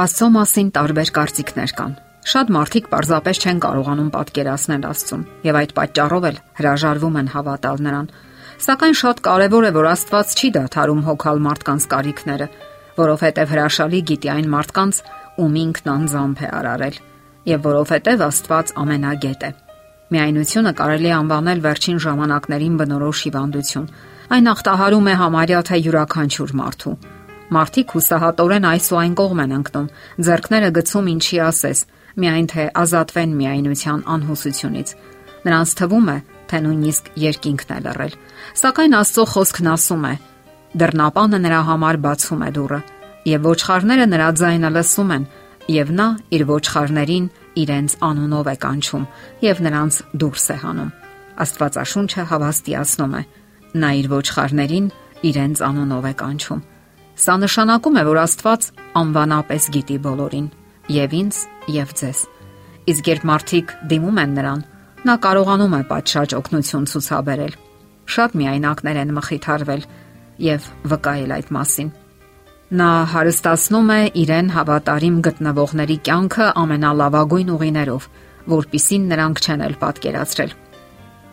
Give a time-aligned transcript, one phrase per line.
[0.00, 1.90] Աստծո մասին տարբեր կարծիքներ կան։
[2.32, 8.08] Շատ մարդիկ պարզապես չեն կարողանում պատկերացնել Աստծուն եւ այդ պատճառով էլ հրաժարվում են հավատալ նրան։
[8.64, 12.48] Սակայն շատ կարեւոր է, որ Աստված չի դադարում հոգալ մարդկանց կարիքները,
[12.96, 15.02] որովհետեւ հրաշալի գիտի այն մարդկանց,
[15.44, 16.98] ում ինքն անձամբ է արարել,
[17.52, 19.54] եւ որովհետեւ Աստված ամենագետ է։
[20.16, 23.94] Միայնությունը կարելի է անվանել վերջին ժամանակներին բնորոշ հիվանդություն։
[24.30, 26.98] Այն ախտահարում է համարյա թե յուրաքանչյուր մարդու
[27.50, 29.88] Մարդիկ հուսահատորեն այս ու այն կողմ են ընկնում,
[30.26, 31.78] ձերքները գցում ինչի ասես,
[32.20, 34.92] միայն թե ազատվեն միայնության անհուսությունից։
[35.40, 36.16] Նրանց թվում է,
[36.50, 38.14] թե նույնիսկ երկինքն է լռել։
[38.60, 40.14] Սակայն Աստծո խոսքն ասում է.
[40.80, 42.80] դռնապանը նրա համար բացում է դուռը,
[43.26, 45.24] եւ ոչխարները նրա ձայնը լսում են,
[45.70, 47.26] եւ նա իր ոչխարներին
[47.62, 49.04] իրենց անունով է կանչում
[49.44, 50.90] եւ նրանց դուրս է հանում։
[51.44, 53.22] Աստվածաշունչը հավաստիացնում է.
[53.80, 54.86] նա իր ոչխարներին
[55.30, 56.60] իրենց անունով է կանչում։
[57.18, 58.66] Սա նշանակում է, որ Աստված
[59.00, 60.46] անվանապես գիտի բոլորին,
[60.94, 61.40] եւ ինձ,
[61.74, 62.20] եւ ձեզ։
[62.90, 64.62] Իսկ երբ մարդիկ դիմում են նրան,
[65.06, 67.58] նա կարողանում է պատշաճ օգնություն ցուցաբերել։
[68.10, 69.84] Շատ միայնակներ են մխիթարվել
[70.46, 71.92] եւ վկայել այդ մասին։
[72.80, 78.08] Նա հարստացնում է իրեն հավատարիմ գտնվողների կյանքը ամենալավագույն ուղիներով,
[78.54, 80.52] որpիսին նրանք չեն էլ պատկերացրել։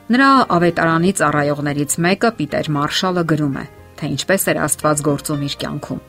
[0.08, 3.66] Նրա ավետարանի ծառայողներից մեկը Պիտեր Մարշալը գրում է
[3.98, 6.02] թե ինչպես էր Աստված գործում իր կյանքում։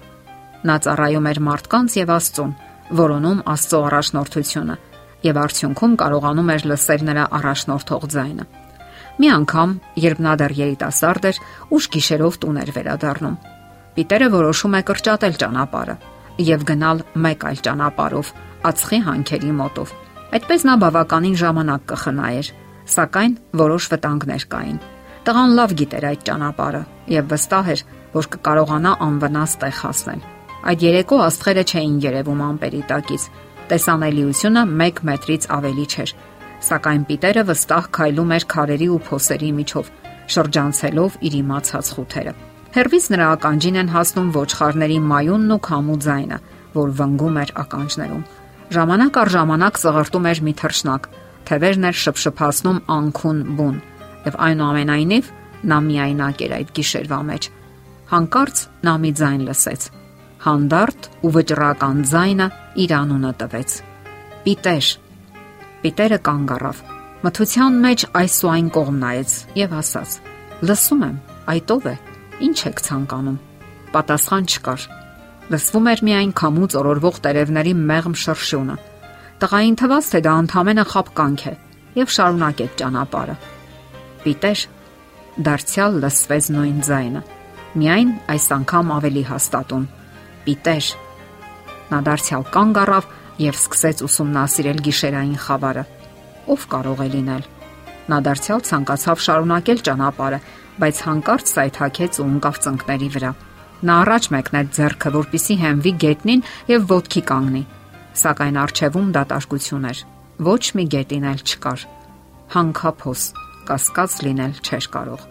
[0.68, 2.52] Նա ծառայում էր մարդկանց եւ Աստծուն,
[2.98, 4.76] որոնում Աստծո առաջնորդությունը
[5.28, 8.44] եւ արդյունքում կարողանում էր լսել նրա առաջնորդող ձայնը։
[9.18, 11.38] Մի անգամ, երբ նա դեռ երիտասարդ էր,
[11.74, 13.38] ուշ գիշերով տուն էր վերադառնում։
[13.98, 15.96] Պիտերը որոշում է կրճատել ճանապարհը
[16.48, 18.30] եւ գնալ մեկ այլ ճանապարհով,
[18.68, 19.94] ածխի հանքերի մոտով։
[20.38, 22.52] Այդպես նա բավականին ժամանակ կխնայեր,
[22.94, 24.78] սակայն որոշ վտանգներ կային։
[25.28, 26.78] Տղան լավ գիտեր այդ ճանապարհը
[27.12, 27.80] եւ վստահ էր,
[28.14, 30.20] որ կկարողանա անվնաս տեղ հասնել։
[30.70, 33.26] Այդ երեկո աստղերը չէին երևում ամպերի տակից։
[33.68, 36.14] Տեսանելիությունը 1 մետրից ավելի չէր,
[36.68, 39.92] սակայն Պիտերը վստահ քայլում էր քարերի ու փոսերի միջով,
[40.32, 42.34] շրջանցելով իր իմացած խութերը։
[42.78, 46.40] Հերվից նրա ականջին են հասնում ոչխարների մայունն ու քամու ձայնը,
[46.78, 48.24] որ վնգում էր ականջներում։
[48.78, 51.12] Ժամանակ առ ժամանակ ծղրտում էր մի թռչնակ,
[51.52, 53.78] թևերն էր շփշփացնում անքուն բուն
[54.28, 55.30] եւ այնուամենայնիվ
[55.68, 57.48] նա միայնակ էր այդ գիշերվա մեջ։
[58.08, 59.86] Հանկարծ նա մի ձայն լսեց։
[60.44, 62.46] Հանդարտ ու վճռական ձայնը
[62.84, 63.74] իր անունը տվեց։
[64.44, 64.90] Պիտեր։
[65.82, 66.82] Պիտերը կանգ առավ։
[67.26, 70.14] Մթության մեջ այս ու այն կողմ նայեց եւ ասաց.
[70.68, 71.18] Լսում եմ,
[71.52, 71.94] այդ ով է։
[72.48, 73.38] Ինչ եք ցանկանում։
[73.98, 74.88] Պատասխան չկար։
[75.48, 78.80] Լսվում էր միայն քամուց օրորվող տերևների մեղմ շրշյունը։
[79.42, 81.54] Տղային թվաց, թե դա ընդհանրապես խապկանք է
[81.98, 83.36] եւ շարունակեց ճանապարհը
[84.24, 84.60] պիտեր,
[85.48, 87.22] դարձյալ լսվեց նույն ձայնը։
[87.78, 89.84] Միայն այս անգամ ավելի հաստատուն։
[90.46, 90.86] Պիտեր։
[91.88, 93.08] Նա դարձյալ կանգ առավ
[93.38, 95.84] եւ սկսեց ուսումնասիրել գիշերային խավարը։
[96.54, 97.44] Ով կարող է լինել։
[98.08, 100.38] Նա դարձյալ ցանկացավ շարունակել ճանապարհը,
[100.82, 103.32] բայց հանկարծ սայթակեց ու ընկավ ծնկների վրա։
[103.78, 107.64] Նա առաջ մեկնեց ձեռքը, որպիսի հենվի գետնին եւ ոտքի կանգնի,
[108.22, 110.00] սակայն արջևում դատարկություն էր։
[110.48, 111.84] Ոչ մի գետին էլ չկար։
[112.58, 113.22] Հանկափոս
[113.68, 115.24] կասկած լինել չէր կարող։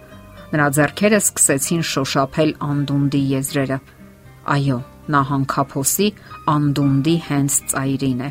[0.47, 3.77] Նրա зерքերը սկսեցին շոշափել անդունդի եզրերը։
[4.57, 4.79] Այո,
[5.11, 6.07] նա հանքափոսի
[6.53, 8.29] անդունդի հենց ծայրին է։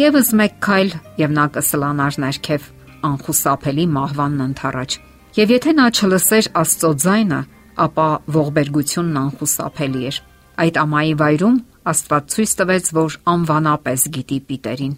[0.00, 2.68] Եվս մեկ քայլ եւ նա կսլանար ներքև
[3.10, 4.96] անխուսափելի մահվանն ընթառաջ։
[5.40, 7.40] Եվ եթե նա չլսեր Աստծո ձայնը,
[7.84, 8.06] ապա
[8.36, 10.20] ողբերգությունն անխուսափելի էր։
[10.64, 14.94] Այդ ամայի վայրում Աստված ցույց տվեց, որ անվանապես գիտի Պիտերին։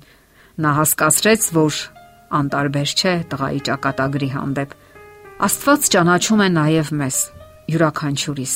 [0.63, 1.77] Նա հասկացրեց, որ
[2.39, 4.75] անտարբեր չէ տղայի ճակատագրի հանդեպ։
[5.47, 7.19] Աստված ճանաչում է նաև մեզ,
[7.73, 8.55] յուրաքանչյուրիս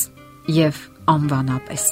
[0.56, 0.82] եւ
[1.16, 1.84] անվանապես։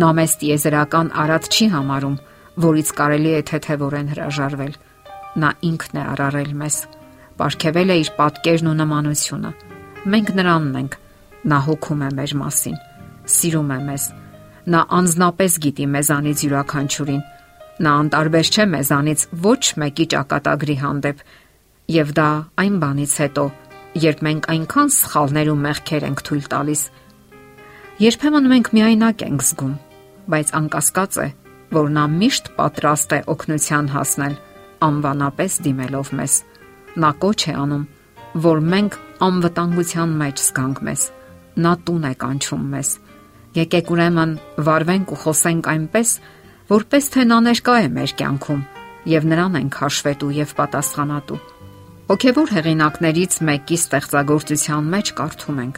[0.00, 2.16] Նա մեզ տիեզերական արած չի համարում,
[2.64, 4.74] որից կարելի է թեթևորեն հրաժարվել։
[5.40, 6.76] Նա ինքն է արարել մեզ,
[7.40, 9.50] ապարգևել է իր պատկերն ու նմանությունը։
[10.12, 10.96] Մենք նրանն ենք։
[11.50, 12.80] Նա հոգում է մեր մասին,
[13.34, 14.04] սիրում է մեզ։
[14.70, 17.22] Նա անznապես գիտի մեզանից յուրաքանչյուրին
[17.80, 21.20] Նա անտարբեր չէ մեզանից ոչ մեկի ճակատագրի հանդեպ,
[21.90, 22.28] եւ դա
[22.60, 23.44] այն բանից հետո,
[24.04, 26.82] երբ մենք այնքան սխալներ ու մեղքեր ենք թույլ տալիս։
[28.00, 29.72] Երբեմն մենք միայնակ ենք զգում,
[30.30, 31.28] բայց անկասկած է,
[31.70, 34.34] որ նա միշտ պատրաստ է օգնության հասնել,
[34.90, 36.36] անվանապես դիմելով մեզ։
[37.00, 37.84] Նա կոչ է անում,
[38.46, 41.02] որ մենք անվտանգության մեջ զգանք մեզ։
[41.60, 42.90] Նա տուն է կանչում մեզ։
[43.60, 44.32] Եկեք ուրեմն
[44.68, 46.10] վարվենք ու խոսենք այնպես,
[46.70, 48.60] որպես թե նա ներկա է մեր կյանքում
[49.10, 51.38] եւ նրան ենք հաշվետու եւ պատասխանատու։
[52.10, 55.76] Հոգևոր հեղինակներից մեկի ստեղծագործության մեջ կարդում ենք.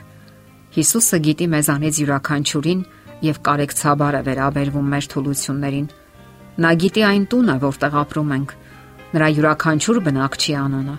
[0.72, 2.82] Հիսուսը գիտի մեզանից յուրաքանչյուրին
[3.22, 5.88] եւ կարեկցաբար է վերաբերվում մեր թուլություններին։
[6.62, 8.54] Նա գիտի այն տունը, որտեղ ապրում ենք։
[9.12, 10.96] Նրա յուրաքանչյուր բնակչի անունը։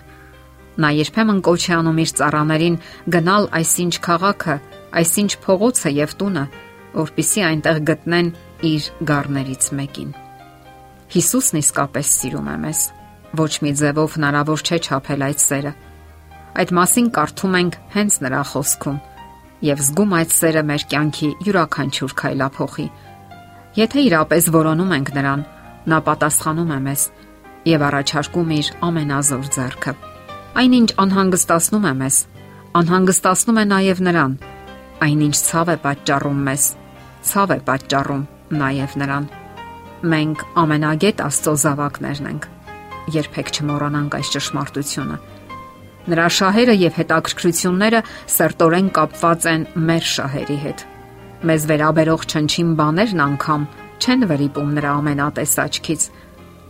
[0.74, 2.76] Նա երբեմն կոչ է անում իր ծառաներին
[3.14, 4.56] գնալ այսինչ քաղաքը,
[4.98, 6.44] այսինչ փողոցը եւ տունը,
[6.94, 8.30] որpիսի այնտեղ գտնեն
[8.64, 10.12] իր գառներից մեկին։
[11.14, 12.80] Հիսուսն իսկապես սիրում է մեզ։
[13.40, 15.72] Ոչ մի ձևով հնարավոր չէ չափել այդ սերը։
[16.54, 18.98] Այդ մասին կարդում ենք հենց նրա խոսքում
[19.68, 22.86] եւ զգում այդ սերը մեր կյանքի յուրաքանչյուր քայլափոխի։
[23.74, 25.44] Եթե իրապես որոնում ենք նրան,
[25.90, 27.06] նա պատասխանում է մեզ
[27.64, 29.94] եւ առաջարկում իր ամենազոր ձեռքը։
[30.62, 32.20] Այնինչ անհանգստացնում է մեզ,
[32.80, 34.38] անհանգստացնում է նաեւ նրան։
[35.04, 36.68] Այնինչ ցավ է պատճառում մեզ,
[37.24, 39.28] ցավ է պատճառում նաեւ նրան։
[40.14, 42.48] Մենք ամենագետ Աստծո զավակներն ենք։
[43.14, 45.16] Երբեք չմոռանանք այս ճշմարտությունը։
[46.04, 48.00] Նրա շահերը եւ հետաքրքրությունները
[48.34, 50.84] սերտորեն կապված են մեր շահերի հետ։
[51.48, 53.64] Մեզ վերաբերող չնչին բաներն անգամ
[54.04, 56.02] չեն վրիպում նրա ամենատեսաճքից։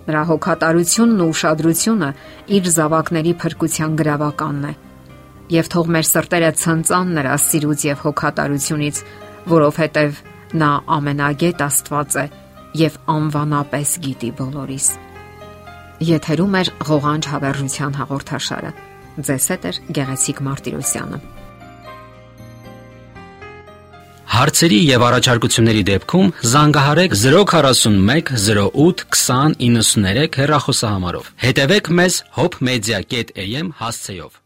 [0.04, 2.10] Նրա հոգատարությունն ու ուշադրությունը
[2.54, 4.72] իր զավակների փրկության գրավականն է։
[5.54, 9.00] Եվ թող մեր սրտերը ցնծան նրա սիրուց եւ հոգատարությունից,
[9.54, 10.22] որովհետեւ
[10.54, 12.26] նա ամենագետ Աստված է
[12.80, 14.88] եւ անվանապես գիտի բոլորիս։
[16.04, 18.74] Եթերում է ղողանջ հավերժության հաղորդաշարը։
[19.24, 21.20] Ձեզ հետ է Գեղեցիկ Մարտիրոսյանը։
[24.34, 34.40] Հարցերի եւ առաջարկությունների դեպքում զանգահարեք 041 08 2093 հեռախոսահամարով։ Հետևեք մեզ hopmedia.am հասցեով։